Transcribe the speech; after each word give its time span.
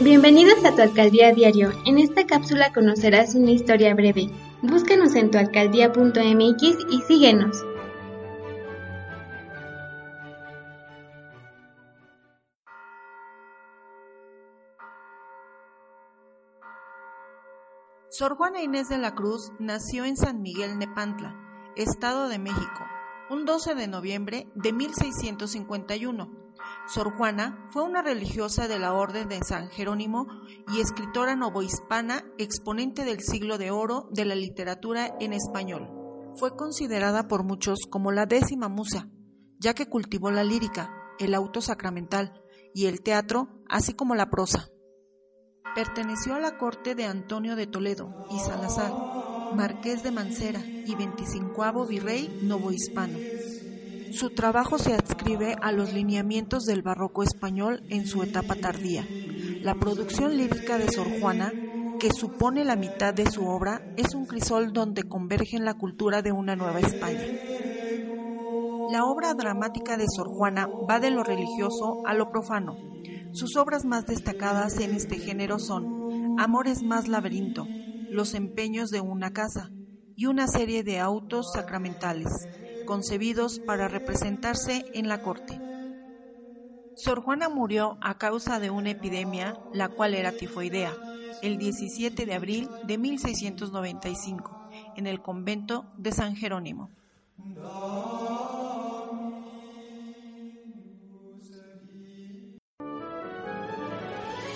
Bienvenidos 0.00 0.62
a 0.66 0.74
tu 0.74 0.82
alcaldía 0.82 1.32
diario. 1.32 1.72
En 1.86 1.96
esta 1.96 2.26
cápsula 2.26 2.70
conocerás 2.74 3.34
una 3.34 3.52
historia 3.52 3.94
breve. 3.94 4.28
Búscanos 4.60 5.14
en 5.14 5.30
tualcaldía.mx 5.30 6.62
y 6.90 7.00
síguenos. 7.08 7.64
Sor 18.10 18.36
Juana 18.36 18.60
Inés 18.60 18.88
de 18.90 18.98
la 18.98 19.14
Cruz 19.14 19.50
nació 19.58 20.04
en 20.04 20.18
San 20.18 20.42
Miguel 20.42 20.78
Nepantla, 20.78 21.34
Estado 21.74 22.28
de 22.28 22.38
México, 22.38 22.84
un 23.30 23.46
12 23.46 23.74
de 23.74 23.88
noviembre 23.88 24.46
de 24.54 24.74
1651 24.74 26.45
Sor 26.86 27.16
Juana 27.16 27.66
fue 27.70 27.82
una 27.82 28.00
religiosa 28.00 28.68
de 28.68 28.78
la 28.78 28.94
Orden 28.94 29.28
de 29.28 29.40
San 29.42 29.68
Jerónimo 29.70 30.28
y 30.72 30.80
escritora 30.80 31.34
novohispana, 31.34 32.24
exponente 32.38 33.04
del 33.04 33.20
siglo 33.20 33.58
de 33.58 33.72
oro 33.72 34.08
de 34.12 34.24
la 34.24 34.36
literatura 34.36 35.16
en 35.18 35.32
español. 35.32 35.90
Fue 36.36 36.54
considerada 36.54 37.26
por 37.26 37.42
muchos 37.42 37.80
como 37.90 38.12
la 38.12 38.26
décima 38.26 38.68
musa, 38.68 39.08
ya 39.58 39.74
que 39.74 39.88
cultivó 39.88 40.30
la 40.30 40.44
lírica, 40.44 40.92
el 41.18 41.34
auto 41.34 41.60
sacramental 41.60 42.40
y 42.72 42.86
el 42.86 43.02
teatro, 43.02 43.48
así 43.68 43.94
como 43.94 44.14
la 44.14 44.30
prosa. 44.30 44.68
Perteneció 45.74 46.34
a 46.34 46.40
la 46.40 46.56
corte 46.56 46.94
de 46.94 47.04
Antonio 47.04 47.56
de 47.56 47.66
Toledo 47.66 48.26
y 48.30 48.38
Salazar, 48.38 48.92
marqués 49.54 50.04
de 50.04 50.12
Mancera 50.12 50.60
y 50.64 50.94
25 50.94 51.86
virrey 51.86 52.40
novohispano. 52.44 53.18
Su 54.12 54.30
trabajo 54.30 54.78
se 54.78 54.94
adscribe 54.94 55.56
a 55.60 55.72
los 55.72 55.92
lineamientos 55.92 56.64
del 56.64 56.82
barroco 56.82 57.22
español 57.22 57.82
en 57.88 58.06
su 58.06 58.22
etapa 58.22 58.54
tardía. 58.54 59.06
La 59.62 59.74
producción 59.74 60.36
lírica 60.36 60.78
de 60.78 60.90
Sor 60.90 61.08
Juana, 61.20 61.52
que 61.98 62.12
supone 62.12 62.64
la 62.64 62.76
mitad 62.76 63.12
de 63.12 63.30
su 63.30 63.46
obra, 63.46 63.82
es 63.96 64.14
un 64.14 64.26
crisol 64.26 64.72
donde 64.72 65.02
convergen 65.02 65.64
la 65.64 65.74
cultura 65.74 66.22
de 66.22 66.32
una 66.32 66.56
nueva 66.56 66.80
España. 66.80 67.26
La 68.92 69.04
obra 69.04 69.34
dramática 69.34 69.96
de 69.96 70.06
Sor 70.08 70.28
Juana 70.28 70.68
va 70.88 71.00
de 71.00 71.10
lo 71.10 71.24
religioso 71.24 72.02
a 72.06 72.14
lo 72.14 72.30
profano. 72.30 72.76
Sus 73.32 73.56
obras 73.56 73.84
más 73.84 74.06
destacadas 74.06 74.78
en 74.78 74.94
este 74.94 75.18
género 75.18 75.58
son 75.58 76.38
Amores 76.38 76.82
más 76.82 77.08
laberinto, 77.08 77.66
Los 78.10 78.34
empeños 78.34 78.90
de 78.90 79.00
una 79.00 79.32
casa 79.32 79.70
y 80.14 80.26
una 80.26 80.46
serie 80.46 80.84
de 80.84 81.00
autos 81.00 81.50
sacramentales 81.52 82.30
concebidos 82.86 83.58
para 83.58 83.88
representarse 83.88 84.86
en 84.94 85.08
la 85.08 85.20
corte. 85.20 85.60
Sor 86.94 87.20
Juana 87.20 87.50
murió 87.50 87.98
a 88.00 88.16
causa 88.16 88.58
de 88.58 88.70
una 88.70 88.90
epidemia, 88.90 89.60
la 89.74 89.90
cual 89.90 90.14
era 90.14 90.32
tifoidea, 90.32 90.96
el 91.42 91.58
17 91.58 92.24
de 92.24 92.34
abril 92.34 92.70
de 92.84 92.96
1695, 92.96 94.50
en 94.96 95.06
el 95.06 95.20
convento 95.20 95.84
de 95.98 96.12
San 96.12 96.36
Jerónimo. 96.36 96.88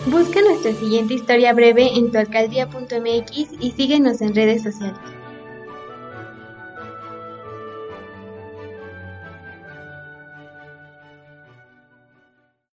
Busca 0.06 0.41
nuestra 0.41 0.72
siguiente 0.72 1.12
historia 1.15 1.53
breve 1.53 1.94
en 1.94 2.11
tualcaldía.mx 2.11 3.53
y 3.61 3.70
síguenos 3.72 4.22
en 4.22 4.34
redes 4.34 4.62
sociales. 4.62 5.20